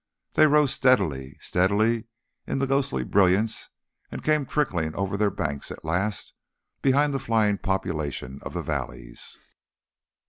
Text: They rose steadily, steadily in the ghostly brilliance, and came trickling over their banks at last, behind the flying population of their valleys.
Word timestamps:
They 0.33 0.47
rose 0.47 0.73
steadily, 0.73 1.37
steadily 1.41 2.05
in 2.47 2.57
the 2.57 2.65
ghostly 2.65 3.03
brilliance, 3.03 3.69
and 4.09 4.23
came 4.23 4.47
trickling 4.47 4.95
over 4.95 5.15
their 5.15 5.29
banks 5.29 5.69
at 5.69 5.85
last, 5.85 6.33
behind 6.81 7.13
the 7.13 7.19
flying 7.19 7.59
population 7.59 8.39
of 8.41 8.55
their 8.55 8.63
valleys. 8.63 9.37